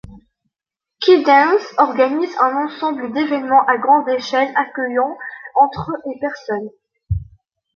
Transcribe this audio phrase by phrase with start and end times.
[1.03, 5.15] Q-dance organise un ensemble d'événements à grande échelle, accueillant
[5.53, 6.71] entre et personnes.